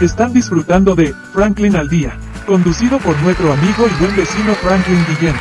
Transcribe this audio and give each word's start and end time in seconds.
Están 0.00 0.32
disfrutando 0.32 0.94
de 0.94 1.12
Franklin 1.32 1.74
al 1.74 1.88
Día, 1.88 2.16
conducido 2.46 3.00
por 3.00 3.20
nuestro 3.20 3.52
amigo 3.52 3.88
y 3.88 3.90
buen 4.00 4.14
vecino 4.14 4.54
Franklin 4.54 5.04
Guillén. 5.08 5.34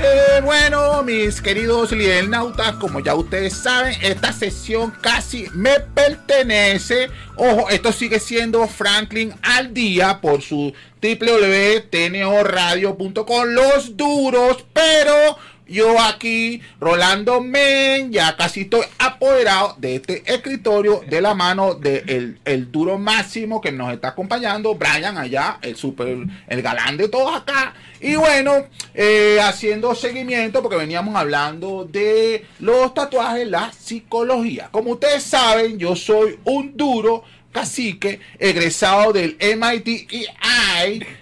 Eh, 0.00 0.40
bueno, 0.42 1.02
mis 1.02 1.42
queridos 1.42 1.92
nautas, 2.28 2.76
como 2.76 3.00
ya 3.00 3.14
ustedes 3.14 3.52
saben, 3.52 3.94
esta 4.00 4.32
sesión 4.32 4.90
casi 5.02 5.50
me 5.52 5.80
pertenece. 5.80 7.10
Ojo, 7.36 7.68
esto 7.68 7.92
sigue 7.92 8.20
siendo 8.20 8.66
Franklin 8.68 9.34
al 9.42 9.74
día 9.74 10.18
por 10.22 10.40
su 10.40 10.72
www.tnoradio.com, 11.02 13.44
los 13.48 13.98
duros, 13.98 14.64
pero 14.72 15.36
yo 15.68 16.00
aquí, 16.00 16.60
Rolando 16.80 17.40
Men, 17.40 18.12
ya 18.12 18.36
casi 18.36 18.62
estoy 18.62 18.86
apoderado 18.98 19.74
de 19.78 19.96
este 19.96 20.22
escritorio 20.26 21.02
de 21.08 21.20
la 21.20 21.34
mano 21.34 21.74
del 21.74 22.38
el 22.44 22.70
duro 22.70 22.98
máximo 22.98 23.60
que 23.60 23.72
nos 23.72 23.92
está 23.92 24.08
acompañando, 24.08 24.74
Brian 24.76 25.18
allá, 25.18 25.58
el 25.62 25.76
super, 25.76 26.18
el 26.48 26.62
galán 26.62 26.96
de 26.96 27.08
todos 27.08 27.34
acá. 27.34 27.74
Y 28.00 28.14
bueno, 28.14 28.66
eh, 28.94 29.38
haciendo 29.42 29.94
seguimiento, 29.94 30.62
porque 30.62 30.76
veníamos 30.76 31.16
hablando 31.16 31.84
de 31.84 32.46
los 32.60 32.94
tatuajes, 32.94 33.48
la 33.48 33.72
psicología. 33.72 34.68
Como 34.70 34.92
ustedes 34.92 35.22
saben, 35.22 35.78
yo 35.78 35.96
soy 35.96 36.38
un 36.44 36.76
duro 36.76 37.24
cacique, 37.56 38.20
egresado 38.38 39.14
del 39.14 39.38
MIT 39.40 40.12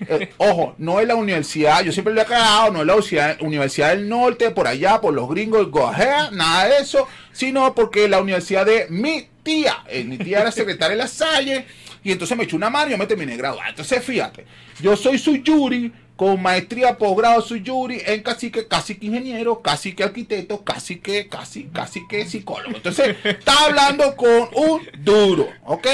eh, 0.08 0.30
ojo, 0.38 0.74
no 0.78 0.98
es 0.98 1.06
la 1.06 1.14
universidad, 1.14 1.84
yo 1.84 1.92
siempre 1.92 2.12
lo 2.12 2.18
he 2.18 2.24
aclarado, 2.24 2.72
no 2.72 2.80
es 2.80 3.12
la 3.12 3.36
universidad, 3.40 3.90
del 3.90 4.08
Norte, 4.08 4.50
por 4.50 4.66
allá, 4.66 5.00
por 5.00 5.14
los 5.14 5.28
gringos, 5.28 5.70
go 5.70 5.92
nada 6.32 6.66
de 6.66 6.78
eso, 6.78 7.06
sino 7.32 7.72
porque 7.72 8.08
la 8.08 8.20
universidad 8.20 8.66
de 8.66 8.86
mi 8.90 9.28
tía, 9.44 9.84
eh, 9.88 10.02
mi 10.02 10.18
tía 10.18 10.40
era 10.40 10.50
secretaria 10.50 10.96
de 10.96 11.02
la 11.02 11.08
Salle, 11.08 11.66
y 12.02 12.10
entonces 12.10 12.36
me 12.36 12.44
echó 12.44 12.56
una 12.56 12.68
mano 12.68 12.88
y 12.88 12.90
yo 12.90 12.98
me 12.98 13.06
terminé 13.06 13.36
graduado. 13.36 13.70
Entonces, 13.70 14.02
fíjate, 14.04 14.44
yo 14.80 14.96
soy 14.96 15.18
su 15.18 15.36
yuri, 15.36 15.92
con 16.16 16.40
maestría, 16.40 16.96
posgrado, 16.96 17.40
su 17.42 17.56
yuri, 17.56 18.00
en 18.06 18.22
cacique, 18.22 18.68
cacique 18.68 19.06
ingeniero, 19.06 19.60
cacique 19.60 20.04
arquitecto, 20.04 20.62
cacique, 20.62 21.28
casi, 21.28 21.64
casi 21.64 22.06
que 22.06 22.24
psicólogo. 22.26 22.76
Entonces, 22.76 23.16
está 23.24 23.64
hablando 23.64 24.14
con 24.16 24.48
un 24.54 24.82
duro, 24.98 25.48
¿ok? 25.64 25.86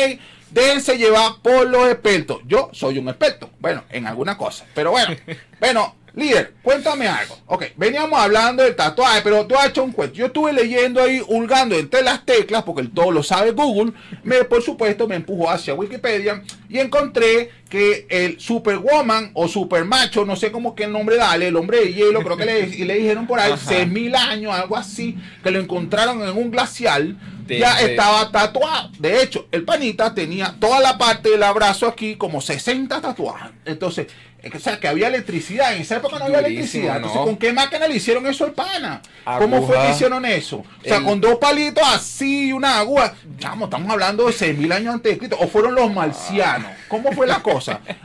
Déjense 0.51 0.99
llevar 0.99 1.35
por 1.43 1.69
los 1.69 1.89
expertos. 1.89 2.41
Yo 2.47 2.71
soy 2.73 2.99
un 2.99 3.09
experto, 3.09 3.51
bueno, 3.61 3.85
en 3.91 4.07
alguna 4.07 4.37
cosa. 4.37 4.67
Pero 4.75 4.91
bueno, 4.91 5.17
bueno, 5.61 5.95
líder, 6.15 6.55
cuéntame 6.63 7.07
algo. 7.07 7.39
Ok, 7.47 7.67
veníamos 7.77 8.19
hablando 8.19 8.65
del 8.65 8.75
tatuaje, 8.75 9.23
pero 9.23 9.47
tú 9.47 9.57
has 9.57 9.69
hecho 9.69 9.85
un 9.85 9.93
cuento. 9.93 10.17
Yo 10.17 10.27
estuve 10.27 10.53
leyendo 10.53 11.03
ahí, 11.03 11.23
hurgando 11.29 11.77
entre 11.77 12.03
las 12.03 12.27
teclas, 12.27 12.65
porque 12.65 12.83
todo 12.89 13.13
lo 13.13 13.23
sabe 13.23 13.53
Google. 13.53 13.93
Me, 14.25 14.45
por 14.45 14.61
supuesto, 14.61 15.07
me 15.07 15.17
empujó 15.17 15.49
hacia 15.49 15.75
Wikipedia 15.75 16.43
y 16.69 16.79
encontré 16.79 17.51
que 17.71 18.07
el 18.11 18.41
Superwoman 18.41 19.31
o 19.33 19.49
Supermacho, 19.49 20.27
no 20.27 20.37
sé 20.37 20.51
cómo 20.51 20.75
que 20.75 20.85
el 20.85 20.93
nombre 20.93 21.17
dale, 21.17 21.49
el 21.49 21.57
hombre 21.57 21.79
de 21.79 21.95
hielo, 21.95 22.23
creo 22.23 22.37
que 22.37 22.45
le, 22.45 22.67
le 22.85 22.95
dijeron 22.95 23.27
por 23.27 23.41
ahí, 23.41 23.53
seis 23.57 23.89
mil 23.89 24.15
años, 24.15 24.53
algo 24.53 24.77
así, 24.77 25.17
que 25.43 25.51
lo 25.51 25.61
encontraron 25.61 26.23
en 26.23 26.37
un 26.37 26.51
glacial 26.51 27.17
ya 27.59 27.81
estaba 27.81 28.31
tatuado. 28.31 28.91
De 28.99 29.23
hecho, 29.23 29.49
el 29.51 29.65
panita 29.65 30.15
tenía 30.15 30.55
toda 30.59 30.81
la 30.81 30.99
parte 30.99 31.31
del 31.31 31.43
abrazo 31.43 31.87
aquí 31.87 32.17
como 32.17 32.41
60 32.41 33.01
tatuajes. 33.01 33.51
Entonces, 33.65 34.07
o 34.55 34.59
sea, 34.59 34.81
que 34.81 34.89
había 34.89 35.09
electricidad. 35.09 35.75
En 35.75 35.83
esa 35.83 35.97
época 35.97 36.19
no 36.19 36.25
había 36.27 36.39
electricidad. 36.39 36.97
Entonces, 36.97 37.21
¿con 37.21 37.37
qué 37.37 37.53
máquina 37.53 37.87
le 37.87 37.97
hicieron 37.97 38.27
eso 38.27 38.45
al 38.45 38.53
pana? 38.53 39.03
¿Cómo 39.39 39.67
fue 39.67 39.77
que 39.79 39.91
hicieron 39.91 40.25
eso? 40.25 40.59
O 40.59 40.85
sea, 40.85 41.03
con 41.03 41.21
dos 41.21 41.37
palitos 41.37 41.85
así, 41.87 42.53
una 42.53 42.79
agua. 42.79 43.15
Chamo, 43.39 43.67
estamos 43.67 43.91
hablando 43.91 44.27
de 44.27 44.33
6.000 44.33 44.73
años 44.73 44.95
antes 44.95 45.13
de 45.13 45.19
Cristo. 45.19 45.37
¿O 45.41 45.49
fueron 45.49 45.75
los 45.75 45.93
marcianos? 45.93 46.71
¿Cómo 46.89 47.13
fue 47.13 47.27
la 47.27 47.43
cosa? 47.43 47.60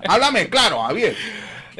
Háblame, 0.08 0.50
claro, 0.50 0.84
Javier 0.84 1.16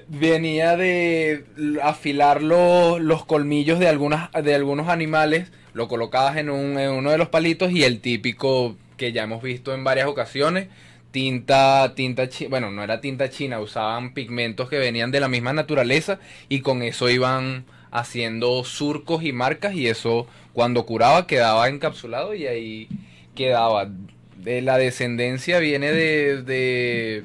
venía 0.08 0.76
de 0.76 1.46
afilar 1.82 2.44
los, 2.44 3.00
los 3.00 3.26
colmillos 3.26 3.80
de, 3.80 3.88
algunas, 3.88 4.30
de 4.32 4.54
algunos 4.54 4.90
animales 4.90 5.52
lo 5.74 5.88
colocabas 5.88 6.38
en, 6.38 6.50
uno 6.50 7.12
de 7.12 7.18
los 7.18 7.30
palitos 7.30 7.72
y 7.72 7.84
el 7.84 8.00
típico 8.00 8.78
que 8.98 9.12
ya 9.12 9.24
hemos 9.24 9.44
visto 9.44 9.74
en 9.74 9.84
varias 9.84 10.08
ocasiones, 10.08 10.70
tinta, 11.12 11.94
tinta 11.96 12.30
china, 12.30 12.50
bueno, 12.50 12.72
no 12.72 12.82
era 12.82 13.02
tinta 13.02 13.30
china, 13.30 13.60
usaban 13.60 14.14
pigmentos 14.14 14.70
que 14.70 14.78
venían 14.78 15.12
de 15.12 15.20
la 15.20 15.28
misma 15.28 15.52
naturaleza 15.52 16.20
y 16.48 16.62
con 16.62 16.82
eso 16.82 17.10
iban 17.10 17.66
haciendo 17.92 18.64
surcos 18.64 19.24
y 19.24 19.34
marcas 19.34 19.76
y 19.76 19.88
eso 19.88 20.28
cuando 20.54 20.86
curaba 20.86 21.28
quedaba 21.28 21.68
encapsulado 21.68 22.34
y 22.34 22.48
ahí 22.48 22.88
quedaba. 23.36 23.90
De 24.38 24.62
la 24.62 24.78
descendencia 24.78 25.60
viene 25.60 25.92
de 25.92 27.24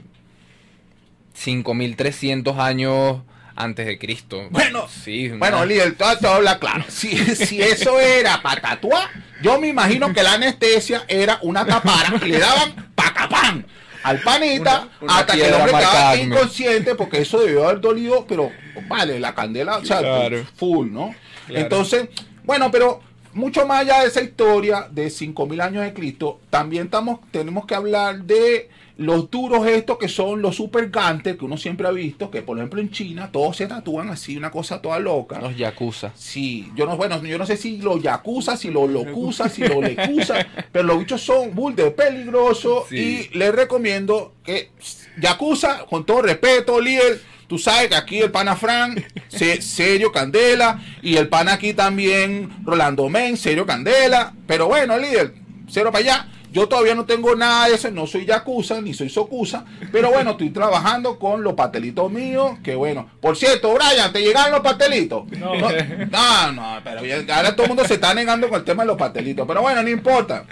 5300 1.40 2.58
años 2.58 3.22
antes 3.56 3.86
de 3.86 3.98
Cristo. 3.98 4.46
Bueno, 4.50 4.86
sí, 4.88 5.28
bueno, 5.28 5.64
líder, 5.64 5.94
todo, 5.94 6.34
habla 6.34 6.58
claro. 6.58 6.84
Si, 6.88 7.16
si 7.34 7.62
eso 7.62 7.98
era 7.98 8.42
para 8.42 8.60
tatuar, 8.60 9.08
yo 9.42 9.58
me 9.58 9.68
imagino 9.68 10.12
que 10.12 10.22
la 10.22 10.34
anestesia 10.34 11.04
era 11.08 11.38
una 11.42 11.64
tapara 11.64 12.12
y 12.22 12.28
le 12.28 12.38
daban 12.38 12.92
pacapán 12.94 13.66
al 14.02 14.20
panita 14.20 14.88
hasta 15.08 15.34
que 15.34 15.46
el 15.46 15.54
hombre 15.54 15.72
quedaba 15.72 16.16
inconsciente 16.16 16.94
porque 16.94 17.22
eso 17.22 17.40
debió 17.40 17.64
haber 17.64 17.80
dolido, 17.80 18.26
pero 18.26 18.50
vale, 18.88 19.18
la 19.18 19.34
candela, 19.34 19.78
o 19.78 19.84
sea, 19.84 20.02
full, 20.56 20.90
¿no? 20.90 21.14
Entonces, 21.48 22.08
bueno, 22.44 22.70
pero 22.70 23.00
mucho 23.32 23.66
más 23.66 23.80
allá 23.80 24.00
de 24.00 24.08
esa 24.08 24.22
historia 24.22 24.88
de 24.90 25.10
5000 25.10 25.60
años 25.60 25.84
de 25.84 25.94
Cristo, 25.94 26.40
también 26.50 26.84
estamos, 26.84 27.20
tenemos 27.30 27.66
que 27.66 27.74
hablar 27.74 28.24
de 28.24 28.68
los 29.00 29.30
duros 29.30 29.66
estos 29.66 29.96
que 29.96 30.08
son 30.08 30.42
los 30.42 30.56
super 30.56 30.90
gantes 30.90 31.38
que 31.38 31.44
uno 31.46 31.56
siempre 31.56 31.88
ha 31.88 31.90
visto, 31.90 32.30
que 32.30 32.42
por 32.42 32.58
ejemplo 32.58 32.82
en 32.82 32.90
China 32.90 33.30
todos 33.32 33.56
se 33.56 33.66
tatúan 33.66 34.10
así, 34.10 34.36
una 34.36 34.50
cosa 34.50 34.82
toda 34.82 34.98
loca. 34.98 35.40
Los 35.40 35.56
yakuza. 35.56 36.12
Sí, 36.14 36.70
yo 36.76 36.84
no, 36.84 36.98
bueno, 36.98 37.22
yo 37.22 37.38
no 37.38 37.46
sé 37.46 37.56
si 37.56 37.78
los 37.78 38.02
yakuza, 38.02 38.58
si 38.58 38.70
los 38.70 38.90
locusa, 38.90 39.48
si 39.48 39.62
los 39.62 39.82
lecusa, 39.82 40.46
pero 40.72 40.84
los 40.84 40.98
bichos 40.98 41.22
son 41.22 41.54
bull 41.54 41.74
de 41.74 41.90
peligrosos 41.92 42.92
y 42.92 43.28
les 43.32 43.54
recomiendo 43.54 44.34
que 44.44 44.70
yakuza, 45.18 45.86
con 45.86 46.04
todo 46.04 46.20
respeto, 46.20 46.78
líder, 46.78 47.22
tú 47.50 47.58
sabes 47.58 47.88
que 47.88 47.96
aquí 47.96 48.20
el 48.20 48.30
pana 48.30 48.54
Fran, 48.54 49.04
serio 49.28 50.12
Candela, 50.12 50.80
y 51.02 51.16
el 51.16 51.26
pana 51.26 51.54
aquí 51.54 51.74
también, 51.74 52.48
Rolando 52.64 53.08
Men, 53.08 53.36
serio 53.36 53.66
Candela, 53.66 54.32
pero 54.46 54.68
bueno, 54.68 54.96
líder, 54.96 55.34
cero 55.68 55.90
para 55.90 56.04
allá. 56.04 56.28
Yo 56.52 56.68
todavía 56.68 56.94
no 56.94 57.06
tengo 57.06 57.34
nada 57.34 57.66
de 57.66 57.74
eso, 57.74 57.90
no 57.90 58.06
soy 58.06 58.24
Yakuza, 58.24 58.80
ni 58.80 58.94
soy 58.94 59.08
Sokusa, 59.08 59.64
pero 59.90 60.12
bueno, 60.12 60.32
estoy 60.32 60.50
trabajando 60.50 61.18
con 61.18 61.42
los 61.42 61.54
pastelitos 61.54 62.10
míos, 62.10 62.58
que 62.62 62.76
bueno. 62.76 63.10
Por 63.20 63.36
cierto, 63.36 63.74
Brian, 63.74 64.12
¿te 64.12 64.20
llegaron 64.20 64.52
los 64.52 64.60
pastelitos? 64.60 65.26
No, 65.32 65.54
no, 65.56 66.52
no, 66.52 66.80
pero 66.84 67.00
ahora 67.34 67.56
todo 67.56 67.64
el 67.64 67.68
mundo 67.68 67.84
se 67.84 67.94
está 67.94 68.14
negando 68.14 68.48
con 68.48 68.60
el 68.60 68.64
tema 68.64 68.84
de 68.84 68.88
los 68.88 68.96
pastelitos, 68.96 69.44
pero 69.46 69.60
bueno, 69.62 69.82
no 69.82 69.88
importa. 69.88 70.44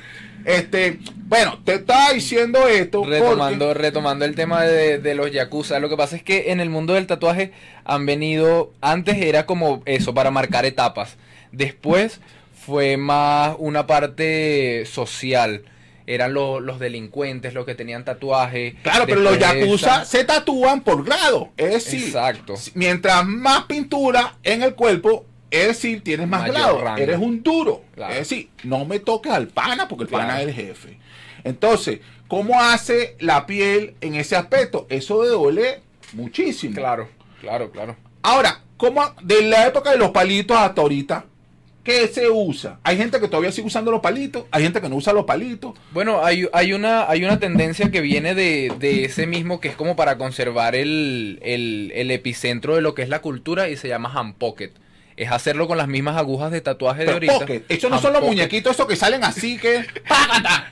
Este, 0.44 0.98
bueno, 1.14 1.58
te 1.64 1.74
estaba 1.74 2.12
diciendo 2.12 2.66
esto. 2.66 3.04
Retomando, 3.04 3.74
retomando 3.74 4.24
el 4.24 4.34
tema 4.34 4.62
de, 4.62 4.98
de, 4.98 5.14
los 5.14 5.32
yakuza. 5.32 5.78
Lo 5.78 5.88
que 5.88 5.96
pasa 5.96 6.16
es 6.16 6.22
que 6.22 6.52
en 6.52 6.60
el 6.60 6.70
mundo 6.70 6.94
del 6.94 7.06
tatuaje 7.06 7.52
han 7.84 8.06
venido. 8.06 8.72
Antes 8.80 9.16
era 9.16 9.46
como 9.46 9.82
eso, 9.84 10.14
para 10.14 10.30
marcar 10.30 10.64
etapas. 10.64 11.16
Después 11.52 12.20
fue 12.54 12.96
más 12.96 13.56
una 13.58 13.86
parte 13.86 14.84
social 14.86 15.62
eran 16.08 16.32
los 16.32 16.78
delincuentes 16.78 17.52
los 17.52 17.66
que 17.66 17.74
tenían 17.74 18.02
tatuaje. 18.04 18.76
Claro, 18.82 19.04
pero 19.06 19.20
los 19.20 19.38
yakuza 19.38 20.06
se 20.06 20.24
tatúan 20.24 20.80
por 20.80 21.04
grado. 21.04 21.50
Es 21.58 21.70
decir, 21.70 22.04
Exacto. 22.04 22.54
mientras 22.72 23.26
más 23.26 23.64
pintura 23.64 24.36
en 24.42 24.62
el 24.62 24.74
cuerpo, 24.74 25.26
es 25.50 25.68
decir, 25.68 26.02
tienes 26.02 26.28
más 26.28 26.46
grado. 26.48 26.96
Eres 26.96 27.18
un 27.18 27.42
duro. 27.42 27.82
Es 28.10 28.18
decir, 28.18 28.50
no 28.64 28.84
me 28.84 28.98
toques 28.98 29.32
al 29.32 29.48
pana 29.48 29.88
porque 29.88 30.04
el 30.04 30.10
pana 30.10 30.40
es 30.40 30.48
el 30.48 30.54
jefe. 30.54 30.98
Entonces, 31.44 32.00
¿cómo 32.26 32.60
hace 32.60 33.16
la 33.20 33.46
piel 33.46 33.94
en 34.00 34.14
ese 34.14 34.36
aspecto? 34.36 34.86
Eso 34.90 35.24
duele 35.24 35.80
muchísimo. 36.12 36.74
Claro, 36.74 37.08
claro, 37.40 37.70
claro. 37.70 37.96
Ahora, 38.22 38.60
¿cómo 38.76 39.02
de 39.22 39.42
la 39.42 39.66
época 39.66 39.92
de 39.92 39.98
los 39.98 40.10
palitos 40.10 40.56
hasta 40.56 40.80
ahorita? 40.80 41.24
¿Qué 41.88 42.06
se 42.08 42.28
usa? 42.28 42.78
Hay 42.82 42.98
gente 42.98 43.18
que 43.18 43.28
todavía 43.28 43.50
sigue 43.50 43.66
usando 43.66 43.90
los 43.90 44.02
palitos, 44.02 44.44
hay 44.50 44.62
gente 44.62 44.82
que 44.82 44.90
no 44.90 44.96
usa 44.96 45.14
los 45.14 45.24
palitos. 45.24 45.72
Bueno, 45.90 46.22
hay, 46.22 46.46
hay, 46.52 46.74
una, 46.74 47.08
hay 47.08 47.24
una 47.24 47.38
tendencia 47.38 47.90
que 47.90 48.02
viene 48.02 48.34
de, 48.34 48.70
ese 49.04 49.26
mismo 49.26 49.58
que 49.58 49.68
es 49.68 49.74
como 49.74 49.96
para 49.96 50.18
conservar 50.18 50.74
el, 50.74 51.40
epicentro 51.42 52.74
de 52.74 52.82
lo 52.82 52.94
que 52.94 53.00
es 53.00 53.08
la 53.08 53.22
cultura 53.22 53.70
y 53.70 53.78
se 53.78 53.88
llama 53.88 54.12
hand 54.14 54.34
pocket. 54.34 54.72
Es 55.18 55.32
hacerlo 55.32 55.66
con 55.66 55.76
las 55.78 55.88
mismas 55.88 56.16
agujas 56.16 56.52
de 56.52 56.60
tatuaje 56.60 57.04
de 57.04 57.12
ahorita. 57.12 57.40
Pocket. 57.40 57.62
Esos 57.68 57.90
no 57.90 58.00
son 58.00 58.12
los 58.12 58.22
muñequitos 58.22 58.72
esos 58.74 58.86
que 58.86 58.96
salen 58.96 59.24
así 59.24 59.58
que... 59.58 59.84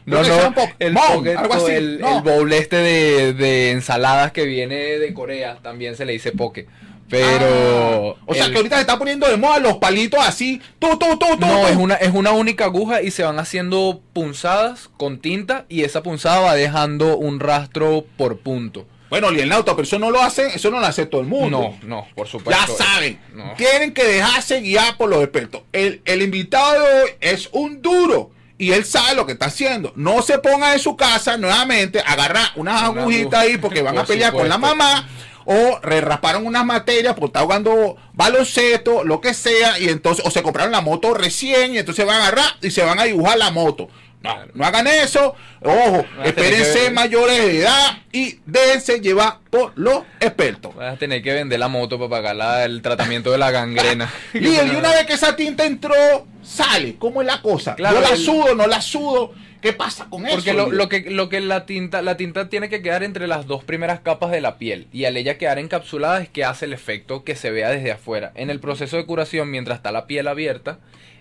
No, 0.06 0.22
no, 0.22 0.54
el, 0.78 0.94
pocket, 0.94 1.76
el, 1.76 1.98
bowl 2.22 2.52
este 2.52 2.76
de, 2.76 3.32
de 3.32 3.72
ensaladas 3.72 4.30
que 4.30 4.44
viene 4.44 4.76
de 4.76 5.12
Corea 5.12 5.58
también 5.62 5.96
se 5.96 6.04
le 6.04 6.12
dice 6.12 6.30
pocket 6.30 6.68
Pero. 7.08 8.16
Ah, 8.18 8.22
o 8.26 8.34
sea 8.34 8.44
el- 8.46 8.52
que 8.52 8.58
ahorita 8.58 8.76
se 8.76 8.82
está 8.82 8.98
poniendo 8.98 9.28
de 9.28 9.36
moda 9.36 9.58
los 9.58 9.78
palitos 9.78 10.20
así. 10.24 10.60
Tú, 10.78 10.96
tú, 10.98 11.18
tú, 11.18 11.26
tú. 11.40 11.46
No, 11.46 11.62
tú. 11.62 11.66
es 11.66 11.76
una, 11.76 11.94
es 11.96 12.14
una 12.14 12.30
única 12.30 12.64
aguja 12.66 13.02
y 13.02 13.10
se 13.10 13.24
van 13.24 13.38
haciendo 13.40 14.00
punzadas 14.12 14.88
con 14.96 15.18
tinta 15.18 15.64
y 15.68 15.82
esa 15.82 16.02
punzada 16.04 16.38
va 16.40 16.54
dejando 16.54 17.16
un 17.16 17.40
rastro 17.40 18.04
por 18.16 18.38
punto. 18.38 18.86
Bueno, 19.08 19.30
Lienauto, 19.30 19.76
pero 19.76 19.84
eso 19.86 19.98
no 19.98 20.10
lo 20.10 20.20
hace, 20.20 20.48
eso 20.54 20.70
no 20.70 20.80
lo 20.80 20.86
hace 20.86 21.06
todo 21.06 21.20
el 21.20 21.26
mundo. 21.26 21.74
No, 21.82 21.88
no, 21.88 22.06
por 22.14 22.26
supuesto. 22.26 22.60
Ya 22.66 22.84
saben, 22.84 23.20
No. 23.32 23.52
tienen 23.56 23.92
que 23.94 24.04
dejarse 24.04 24.60
guiar 24.60 24.96
por 24.96 25.08
los 25.08 25.22
expertos. 25.22 25.62
El, 25.72 26.02
el 26.04 26.22
invitado 26.22 26.72
de 26.72 27.02
hoy 27.02 27.10
es 27.20 27.48
un 27.52 27.80
duro 27.82 28.30
y 28.58 28.72
él 28.72 28.84
sabe 28.84 29.14
lo 29.14 29.26
que 29.26 29.32
está 29.32 29.46
haciendo. 29.46 29.92
No 29.96 30.22
se 30.22 30.38
ponga 30.38 30.72
en 30.72 30.78
su 30.80 30.96
casa 30.96 31.36
nuevamente, 31.36 32.00
agarrar 32.04 32.48
unas 32.56 32.88
Una 32.88 33.00
agujitas 33.02 33.40
ahí 33.40 33.58
porque 33.58 33.82
van 33.82 33.96
a 33.98 34.04
pelear 34.06 34.32
con 34.32 34.48
la 34.48 34.58
mamá 34.58 35.08
o 35.44 35.78
rasparon 35.80 36.44
unas 36.44 36.64
materias 36.66 37.14
porque 37.14 37.26
está 37.26 37.40
jugando 37.42 37.96
baloncesto, 38.14 39.04
lo 39.04 39.20
que 39.20 39.32
sea, 39.32 39.78
y 39.78 39.88
entonces, 39.88 40.24
o 40.26 40.30
se 40.32 40.42
compraron 40.42 40.72
la 40.72 40.80
moto 40.80 41.14
recién 41.14 41.74
y 41.74 41.78
entonces 41.78 42.04
van 42.04 42.16
a 42.16 42.26
agarrar 42.26 42.56
y 42.62 42.70
se 42.72 42.82
van 42.82 42.98
a 42.98 43.04
dibujar 43.04 43.38
la 43.38 43.50
moto. 43.52 43.88
No, 44.26 44.46
no 44.54 44.64
hagan 44.64 44.86
eso. 44.86 45.34
Ojo, 45.62 46.04
espérense 46.24 46.84
que- 46.86 46.90
mayores 46.90 47.38
de 47.38 47.58
edad 47.60 47.98
y 48.12 48.38
déjense 48.46 49.00
llevar 49.00 49.38
por 49.50 49.72
los 49.76 50.02
expertos. 50.20 50.74
Vas 50.74 50.94
a 50.94 50.98
tener 50.98 51.22
que 51.22 51.32
vender 51.32 51.58
la 51.58 51.68
moto 51.68 51.98
para 51.98 52.10
pagar 52.10 52.36
la- 52.36 52.64
el 52.64 52.82
tratamiento 52.82 53.30
de 53.32 53.38
la 53.38 53.50
gangrena. 53.50 54.12
Líder, 54.32 54.66
y 54.72 54.76
una 54.76 54.90
vez 54.90 55.06
que 55.06 55.14
esa 55.14 55.36
tinta 55.36 55.64
entró, 55.64 55.94
sale. 56.42 56.96
¿Cómo 56.98 57.20
es 57.22 57.26
la 57.26 57.40
cosa? 57.42 57.74
Claro, 57.74 57.96
¿Yo 57.96 58.02
la 58.02 58.08
el- 58.10 58.18
sudo, 58.18 58.54
no 58.54 58.66
la 58.66 58.80
sudo? 58.80 59.32
¿Qué 59.62 59.72
pasa 59.72 60.06
con 60.08 60.22
Porque 60.22 60.50
eso? 60.50 60.52
lo, 60.52 60.64
líder? 60.66 60.76
lo 60.76 60.88
que, 60.88 61.10
lo 61.10 61.28
que 61.28 61.40
la 61.40 61.66
tinta, 61.66 62.02
la 62.02 62.16
tinta 62.16 62.48
tiene 62.48 62.68
que 62.68 62.82
quedar 62.82 63.02
entre 63.02 63.26
las 63.26 63.46
dos 63.46 63.64
primeras 63.64 63.98
capas 64.00 64.30
de 64.30 64.40
la 64.40 64.58
piel. 64.58 64.86
Y 64.92 65.06
al 65.06 65.16
ella 65.16 65.38
quedar 65.38 65.58
encapsulada 65.58 66.20
es 66.22 66.28
que 66.28 66.44
hace 66.44 66.66
el 66.66 66.72
efecto 66.72 67.24
que 67.24 67.34
se 67.34 67.50
vea 67.50 67.70
desde 67.70 67.90
afuera. 67.90 68.30
En 68.36 68.50
el 68.50 68.60
proceso 68.60 68.96
de 68.96 69.06
curación, 69.06 69.50
mientras 69.50 69.78
está 69.78 69.90
la 69.92 70.06
piel 70.06 70.28
abierta, 70.28 70.78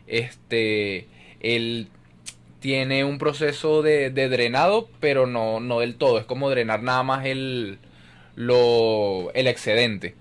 este 0.07 1.07
él 1.39 1.87
tiene 2.65 3.03
un 3.03 3.19
proceso 3.19 3.83
de, 3.83 4.09
de 4.09 4.27
drenado, 4.27 4.89
pero 4.99 5.27
no, 5.27 5.59
no 5.59 5.81
del 5.81 5.97
todo. 5.97 6.17
Es 6.17 6.25
como 6.25 6.49
drenar 6.49 6.81
nada 6.81 7.03
más 7.03 7.23
el, 7.27 7.77
lo, 8.35 9.31
el 9.35 9.45
excedente. 9.45 10.15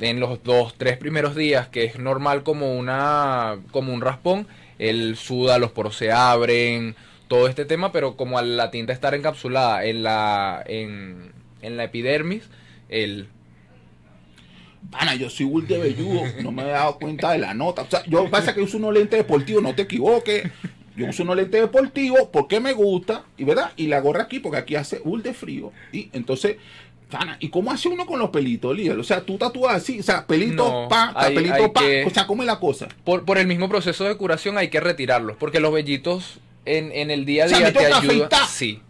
En 0.00 0.20
los 0.20 0.42
dos, 0.42 0.72
tres 0.78 0.96
primeros 0.96 1.36
días, 1.36 1.68
que 1.68 1.84
es 1.84 1.98
normal 1.98 2.44
como 2.44 2.78
una, 2.78 3.58
como 3.72 3.92
un 3.92 4.00
raspón, 4.00 4.46
él 4.78 5.18
suda, 5.18 5.58
los 5.58 5.70
poros 5.72 5.96
se 5.96 6.10
abren, 6.10 6.96
todo 7.28 7.46
este 7.46 7.66
tema, 7.66 7.92
pero 7.92 8.16
como 8.16 8.38
al 8.38 8.56
la 8.56 8.70
tinta 8.70 8.94
estar 8.94 9.14
encapsulada 9.14 9.84
en 9.84 10.02
la, 10.02 10.64
en, 10.66 11.30
en 11.60 11.76
la 11.76 11.84
epidermis, 11.84 12.48
el 12.88 13.28
Pana, 14.90 15.14
yo 15.14 15.28
soy 15.28 15.46
bull 15.46 15.66
de 15.66 15.78
velludo, 15.78 16.22
no 16.42 16.52
me 16.52 16.62
he 16.62 16.70
dado 16.70 16.98
cuenta 16.98 17.32
de 17.32 17.38
la 17.38 17.52
nota. 17.52 17.82
O 17.82 17.86
sea, 17.86 18.02
yo 18.06 18.28
pasa 18.30 18.54
que 18.54 18.62
uso 18.62 18.78
unos 18.78 18.94
lentes 18.94 19.18
deportivos, 19.18 19.62
no 19.62 19.74
te 19.74 19.82
equivoques. 19.82 20.50
Yo 21.04 21.10
uso 21.10 21.22
unos 21.22 21.36
lentes 21.36 21.60
deportivos 21.60 22.28
porque 22.32 22.60
me 22.60 22.72
gusta, 22.72 23.24
y 23.36 23.44
verdad, 23.44 23.72
y 23.76 23.86
la 23.86 24.00
gorra 24.00 24.22
aquí 24.24 24.38
porque 24.40 24.58
aquí 24.58 24.74
hace 24.76 24.98
bull 25.00 25.22
de 25.22 25.34
frío. 25.34 25.72
Y 25.92 26.08
entonces, 26.12 26.56
¿y 27.40 27.48
cómo 27.48 27.70
hace 27.72 27.88
uno 27.88 28.06
con 28.06 28.18
los 28.18 28.30
pelitos, 28.30 28.76
líder? 28.76 28.98
O 28.98 29.04
sea, 29.04 29.20
tú 29.22 29.36
tatúas 29.38 29.74
así, 29.76 30.00
o 30.00 30.02
sea, 30.02 30.26
pelitos 30.26 30.70
No, 30.70 30.88
pa, 30.88 31.12
hay- 31.16 31.34
pelitos 31.34 31.70
pa. 31.70 31.80
que- 31.80 32.04
O 32.04 32.10
sea, 32.10 32.26
¿cómo 32.26 32.42
es 32.42 32.46
la 32.46 32.60
cosa? 32.60 32.88
por, 33.04 33.24
por 33.24 33.38
el 33.38 33.46
mismo 33.46 33.68
proceso 33.68 34.04
de 34.04 34.16
curación 34.16 34.58
hay 34.58 34.68
que 34.68 34.80
retirarlos, 34.80 35.36
porque 35.36 35.58
los 35.60 35.72
vellitos 35.72 36.38
en, 36.66 36.92
en 36.92 37.10
el 37.10 37.24
día 37.24 37.44
a 37.44 37.46
O 37.46 37.48
sea, 37.48 37.58
día 37.58 37.72
te 37.72 37.86
ayudan. 37.86 38.28
Sí. 38.48 38.80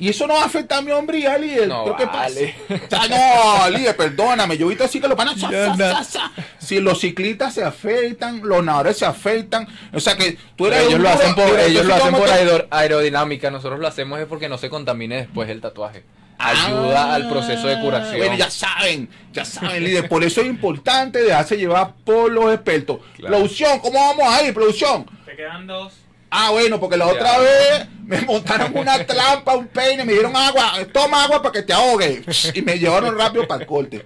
Y 0.00 0.08
eso 0.08 0.26
no 0.26 0.34
va 0.34 0.44
a 0.46 0.76
a 0.78 0.82
mi 0.82 0.90
hombría, 0.92 1.36
líder. 1.38 1.68
No, 1.68 1.84
¿Pero 1.84 1.96
qué 1.96 2.06
vale. 2.06 2.54
pasa? 2.88 3.06
Sea, 3.06 3.60
no, 3.68 3.70
líder, 3.76 3.94
perdóname. 3.96 4.56
Yo 4.56 4.66
he 4.66 4.70
visto 4.70 4.82
así 4.84 4.98
que 5.00 5.06
los 5.06 5.16
panas. 5.16 5.38
sa, 5.38 5.50
Ya 5.50 5.66
sa, 5.66 5.76
no. 5.76 5.92
sa, 5.92 6.04
sa. 6.04 6.32
Si 6.58 6.80
los 6.80 6.98
ciclistas 7.00 7.52
se 7.54 7.62
afeitan, 7.62 8.40
los 8.42 8.64
nadadores 8.64 8.96
se 8.96 9.04
afeitan. 9.04 9.68
O 9.92 10.00
sea 10.00 10.16
que 10.16 10.38
tú 10.56 10.66
eres. 10.66 10.80
ellos 10.80 10.94
un 10.94 11.02
lo 11.02 11.08
hacen 11.10 11.34
por, 11.34 11.60
ellos 11.60 11.84
lo 11.84 11.94
hacen 11.94 12.10
por 12.12 12.20
¿cómo 12.22 12.24
te- 12.32 12.32
aero- 12.32 12.66
aerodinámica, 12.70 13.50
nosotros 13.50 13.78
lo 13.78 13.86
hacemos 13.86 14.18
es 14.18 14.26
porque 14.26 14.48
no 14.48 14.56
se 14.58 14.70
contamine 14.70 15.16
después 15.18 15.48
el 15.50 15.60
tatuaje. 15.60 16.02
Ayuda 16.38 17.10
Ah, 17.12 17.14
al 17.16 17.28
proceso 17.28 17.66
de 17.68 17.78
curación. 17.80 18.16
Bueno, 18.16 18.34
ya 18.36 18.48
saben, 18.50 19.10
ya 19.30 19.44
saben, 19.44 19.84
líder. 19.84 20.08
Por 20.08 20.24
eso 20.24 20.40
es 20.40 20.46
importante 20.46 21.22
dejarse 21.22 21.58
llevar 21.58 21.92
por 22.02 22.32
los 22.32 22.54
expertos. 22.54 23.00
Claro. 23.16 23.34
Producción, 23.36 23.78
¿cómo 23.80 23.98
vamos 24.00 24.24
a 24.26 24.42
ir, 24.42 24.54
producción? 24.54 25.04
Te 25.26 25.36
quedan 25.36 25.66
dos. 25.66 25.92
Ah, 26.30 26.50
bueno, 26.50 26.78
porque 26.78 26.96
la 26.96 27.06
Ya. 27.06 27.12
otra 27.12 27.38
vez 27.38 27.88
me 28.04 28.20
montaron 28.22 28.76
una 28.76 29.04
trampa, 29.06 29.56
un 29.56 29.66
peine, 29.66 30.04
me 30.04 30.12
dieron 30.12 30.36
agua, 30.36 30.72
toma 30.92 31.24
agua 31.24 31.42
para 31.42 31.52
que 31.52 31.62
te 31.62 31.72
ahogues. 31.72 32.52
Y 32.54 32.62
me 32.62 32.78
llevaron 32.78 33.16
rápido 33.18 33.46
para 33.48 33.62
el 33.62 33.66
corte. 33.66 34.04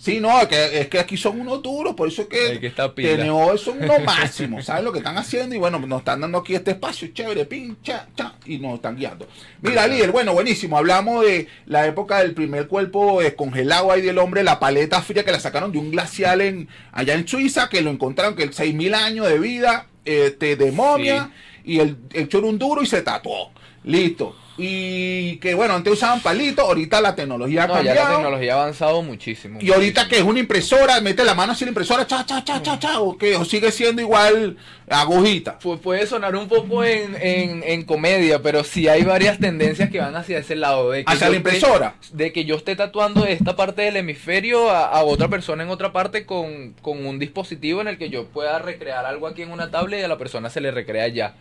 Sí, 0.00 0.20
no, 0.20 0.40
es 0.40 0.46
que, 0.46 0.80
es 0.80 0.86
que 0.86 1.00
aquí 1.00 1.16
son 1.16 1.40
unos 1.40 1.60
duros, 1.60 1.96
por 1.96 2.06
eso 2.06 2.22
es 2.22 2.28
que, 2.28 2.60
que. 2.60 2.70
TNO 2.70 3.58
son 3.58 3.82
unos 3.82 4.00
máximos, 4.04 4.64
¿sabes 4.66 4.84
lo 4.84 4.92
que 4.92 4.98
están 4.98 5.18
haciendo? 5.18 5.56
Y 5.56 5.58
bueno, 5.58 5.80
nos 5.80 5.98
están 5.98 6.20
dando 6.20 6.38
aquí 6.38 6.54
este 6.54 6.70
espacio 6.70 7.08
chévere, 7.08 7.46
pincha, 7.46 8.06
cha, 8.16 8.34
y 8.46 8.58
nos 8.58 8.74
están 8.76 8.96
guiando. 8.96 9.26
Mira, 9.60 9.88
líder, 9.88 10.12
bueno, 10.12 10.32
buenísimo, 10.34 10.78
hablamos 10.78 11.24
de 11.24 11.48
la 11.66 11.84
época 11.88 12.20
del 12.20 12.32
primer 12.32 12.68
cuerpo 12.68 13.20
descongelado 13.20 13.90
ahí 13.90 14.00
del 14.00 14.18
hombre, 14.18 14.44
la 14.44 14.60
paleta 14.60 15.02
fría 15.02 15.24
que 15.24 15.32
la 15.32 15.40
sacaron 15.40 15.72
de 15.72 15.78
un 15.78 15.90
glacial 15.90 16.42
en, 16.42 16.68
allá 16.92 17.14
en 17.14 17.26
Suiza, 17.26 17.68
que 17.68 17.80
lo 17.82 17.90
encontraron, 17.90 18.36
que 18.36 18.44
el 18.44 18.52
6.000 18.54 18.94
años 18.94 19.26
de 19.26 19.40
vida, 19.40 19.88
este, 20.04 20.54
de 20.54 20.70
momia, 20.70 21.32
y 21.74 21.80
el, 21.80 22.28
choro 22.28 22.46
un 22.48 22.58
duro 22.58 22.82
y 22.82 22.86
se 22.86 23.02
tatuó. 23.02 23.50
Listo. 23.84 24.34
Y 24.60 25.36
que 25.36 25.54
bueno, 25.54 25.74
antes 25.74 25.92
usaban 25.92 26.20
palitos, 26.20 26.64
ahorita 26.64 27.00
la 27.00 27.14
tecnología 27.14 27.62
ha 27.62 27.66
No, 27.68 27.74
ya 27.74 27.82
la 27.82 27.94
cambiado. 27.94 28.16
tecnología 28.16 28.54
ha 28.54 28.60
avanzado 28.62 29.02
muchísimo. 29.02 29.60
Y 29.62 29.72
ahorita 29.72 30.08
que 30.08 30.16
es 30.16 30.24
una 30.24 30.40
impresora, 30.40 31.00
mete 31.00 31.24
la 31.24 31.34
mano 31.34 31.52
así 31.52 31.64
la 31.64 31.68
impresora, 31.70 32.04
cha, 32.08 32.26
cha, 32.26 32.42
cha, 32.42 32.60
cha, 32.60 32.76
cha, 32.76 32.98
o 33.00 33.16
que 33.16 33.36
o 33.36 33.44
sigue 33.44 33.70
siendo 33.70 34.02
igual 34.02 34.56
agujita. 34.88 35.60
Pu- 35.60 35.78
puede 35.78 36.06
sonar 36.08 36.34
un 36.34 36.48
poco 36.48 36.82
en, 36.84 37.14
en, 37.20 37.62
en 37.64 37.84
comedia, 37.84 38.42
pero 38.42 38.64
sí 38.64 38.88
hay 38.88 39.04
varias 39.04 39.38
tendencias 39.38 39.90
que 39.90 40.00
van 40.00 40.16
hacia 40.16 40.38
ese 40.38 40.56
lado. 40.56 40.90
De 40.90 41.04
que 41.04 41.12
Hacia 41.12 41.28
la 41.28 41.36
esté- 41.36 41.36
impresora. 41.36 41.94
de 42.12 42.32
que 42.32 42.44
yo 42.44 42.56
esté 42.56 42.74
tatuando 42.74 43.26
esta 43.26 43.54
parte 43.54 43.82
del 43.82 43.96
hemisferio 43.96 44.70
a, 44.70 44.86
a 44.86 45.04
otra 45.04 45.28
persona 45.28 45.62
en 45.62 45.70
otra 45.70 45.92
parte 45.92 46.26
con, 46.26 46.72
con 46.82 47.06
un 47.06 47.20
dispositivo 47.20 47.80
en 47.80 47.86
el 47.88 47.96
que 47.96 48.10
yo 48.10 48.26
pueda 48.26 48.58
recrear 48.58 49.06
algo 49.06 49.28
aquí 49.28 49.42
en 49.42 49.52
una 49.52 49.70
tablet 49.70 50.00
y 50.00 50.04
a 50.04 50.08
la 50.08 50.18
persona 50.18 50.50
se 50.50 50.60
le 50.60 50.72
recrea 50.72 51.06
ya. 51.06 51.36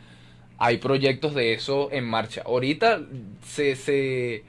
Hay 0.58 0.78
proyectos 0.78 1.36
de 1.36 1.54
eso 1.54 1.90
en 1.92 2.06
marcha. 2.06 2.42
Ahorita 2.46 3.02
se, 3.46 3.76
se 3.76 4.44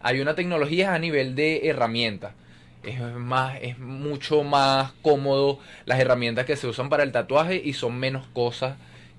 hay 0.00 0.20
una 0.20 0.34
tecnología 0.34 0.94
a 0.94 0.98
nivel 0.98 1.34
de 1.34 1.68
herramientas. 1.68 2.32
Es 2.82 3.00
más, 3.00 3.58
es 3.62 3.78
mucho 3.78 4.42
más 4.42 4.92
cómodo 5.00 5.58
las 5.86 5.98
herramientas 6.00 6.44
que 6.44 6.56
se 6.56 6.66
usan 6.66 6.90
para 6.90 7.02
el 7.02 7.12
tatuaje 7.12 7.60
y 7.64 7.72
son 7.72 7.98
menos 7.98 8.26
cosas 8.34 8.76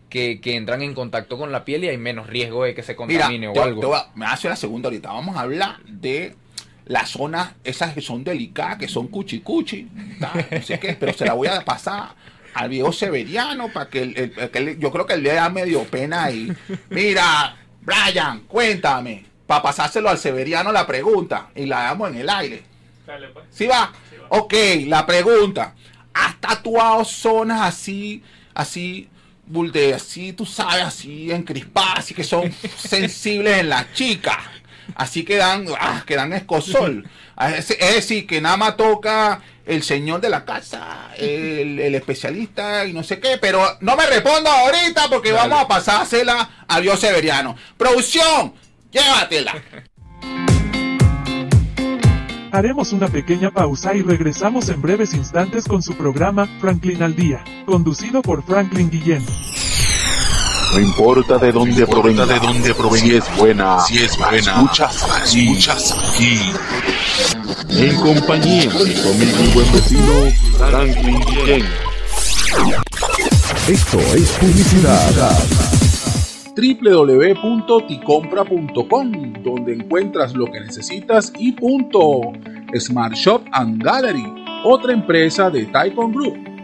que, 0.09 0.39
que 0.39 0.55
entran 0.55 0.83
en 0.83 0.93
contacto 0.93 1.37
con 1.37 1.51
la 1.51 1.65
piel 1.65 1.83
y 1.83 1.87
hay 1.89 1.97
menos 1.97 2.27
riesgo 2.27 2.63
de 2.63 2.75
que 2.75 2.83
se 2.83 2.95
Mira, 3.07 3.25
contamine 3.25 3.51
te- 3.51 3.59
o 3.59 3.63
algo. 3.63 3.81
te 3.81 3.87
me 4.19 4.27
hace 4.27 4.47
la 4.49 4.55
segunda 4.55 4.87
ahorita. 4.89 5.11
Vamos 5.11 5.35
a 5.35 5.41
hablar 5.41 5.77
de 5.87 6.35
las 6.85 7.09
zonas, 7.09 7.53
esas 7.63 7.95
que 7.95 8.01
son 8.01 8.23
delicadas, 8.23 8.77
que 8.77 8.87
son 8.87 9.07
cuchi 9.07 9.39
cuchi, 9.39 9.87
¿tá? 10.19 10.31
no 10.51 10.61
sé 10.61 10.79
qué, 10.79 10.93
pero 10.93 11.11
se 11.13 11.25
la 11.25 11.33
voy 11.33 11.47
a 11.47 11.65
pasar 11.65 12.09
al 12.55 12.69
viejo 12.69 12.91
Severiano 12.91 13.69
para 13.71 13.89
que, 13.89 14.01
el- 14.01 14.17
el- 14.17 14.49
que 14.49 14.57
el- 14.59 14.79
yo 14.79 14.91
creo 14.91 15.05
que 15.05 15.13
él 15.13 15.23
le 15.23 15.33
da 15.33 15.49
medio 15.49 15.83
pena 15.83 16.23
ahí. 16.25 16.51
Mira, 16.89 17.55
Brian, 17.81 18.39
cuéntame, 18.47 19.25
para 19.45 19.61
pasárselo 19.61 20.09
al 20.09 20.17
Severiano 20.17 20.71
la 20.71 20.87
pregunta 20.87 21.49
y 21.55 21.65
la 21.67 21.83
damos 21.83 22.09
en 22.09 22.15
el 22.17 22.29
aire. 22.29 22.63
Dale, 23.05 23.27
pues. 23.27 23.45
¿Sí 23.51 23.67
va? 23.67 23.91
Sí 24.09 24.15
va. 24.17 24.27
Ok, 24.29 24.53
la 24.87 25.05
pregunta. 25.05 25.75
¿Has 26.13 26.39
tatuado 26.39 27.03
zonas 27.05 27.61
así, 27.61 28.23
así, 28.53 29.09
bulde, 29.45 29.93
así, 29.93 30.31
tú 30.33 30.45
sabes, 30.45 30.83
así 30.85 31.31
encrispadas, 31.31 31.99
así 31.99 32.13
que 32.15 32.23
son 32.23 32.51
sensibles 32.77 33.59
en 33.59 33.69
las 33.69 33.91
chicas? 33.93 34.37
Así 34.95 35.23
que 35.23 35.37
dan, 35.37 35.65
ah, 35.79 36.03
que 36.05 36.15
dan 36.15 36.33
escosol. 36.33 37.07
Es, 37.57 37.71
es 37.71 37.95
decir, 37.95 38.27
que 38.27 38.41
nada 38.41 38.57
más 38.57 38.77
toca 38.77 39.41
el 39.65 39.83
señor 39.83 40.21
de 40.21 40.29
la 40.29 40.45
casa, 40.45 41.09
el, 41.17 41.79
el 41.79 41.95
especialista 41.95 42.85
y 42.85 42.93
no 42.93 43.03
sé 43.03 43.19
qué, 43.19 43.37
pero 43.39 43.77
no 43.81 43.95
me 43.95 44.05
responda 44.05 44.61
ahorita 44.61 45.09
porque 45.09 45.31
Dale. 45.31 45.49
vamos 45.49 45.65
a 45.65 45.67
pasársela 45.67 46.49
a 46.67 46.79
Dios 46.79 46.99
Severiano. 46.99 47.55
Producción, 47.77 48.53
llévatela. 48.91 49.55
Haremos 52.51 52.93
una 52.93 53.09
pequeña 53.09 53.51
pausa 53.51 53.93
y 53.95 54.01
regresamos 54.01 54.69
en 54.69 54.81
breves 54.81 55.13
instantes 55.13 55.65
con 55.65 55.81
su 55.81 55.95
programa 55.97 56.47
Franklin 56.61 57.03
al 57.03 57.13
Día, 57.13 57.43
conducido 57.65 58.21
por 58.21 58.45
Franklin 58.45 58.89
Guillén. 58.89 59.25
No 60.75 60.81
importa 60.81 61.37
de 61.37 61.53
dónde 61.53 61.87
provenga, 61.87 62.25
de 62.25 62.37
dónde 62.37 62.73
provenga, 62.73 63.05
si 63.05 63.15
es 63.15 63.37
buena, 63.37 63.79
si 63.79 63.97
es 63.97 64.17
buena, 64.17 64.39
escuchas 64.39 65.09
aquí, 65.09 65.47
escuchas 65.47 65.93
aquí. 65.93 66.37
En 67.69 67.95
compañía 67.95 68.69
de 68.69 68.93
tu 68.93 69.09
amigo 69.09 69.37
y 69.39 69.47
buen 69.53 69.71
vecino, 69.71 70.29
Franklin 70.57 71.21
Guillén. 71.29 71.65
Esto 73.69 73.99
es 73.99 74.31
publicidad. 74.31 75.39
www.ticompra.com, 76.57 79.33
donde 79.43 79.75
encuentras 79.75 80.33
lo 80.33 80.51
que 80.51 80.59
necesitas 80.59 81.31
y 81.39 81.53
punto. 81.53 82.33
Smart 82.77 83.13
Shop 83.13 83.43
and 83.53 83.81
Gallery, 83.81 84.25
otra 84.65 84.91
empresa 84.91 85.49
de 85.49 85.67
Taikon 85.67 86.11
Group 86.11 86.54